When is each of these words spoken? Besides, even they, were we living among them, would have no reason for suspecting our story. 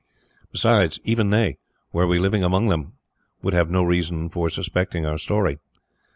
Besides, 0.51 0.99
even 1.03 1.29
they, 1.29 1.59
were 1.93 2.07
we 2.07 2.17
living 2.17 2.43
among 2.43 2.69
them, 2.69 2.93
would 3.43 3.53
have 3.53 3.69
no 3.69 3.83
reason 3.83 4.29
for 4.29 4.49
suspecting 4.49 5.05
our 5.05 5.19
story. 5.19 5.59